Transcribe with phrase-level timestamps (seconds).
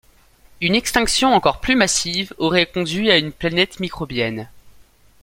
[0.61, 4.49] Une extinction encore plus massive aurait conduit à une planète microbienne.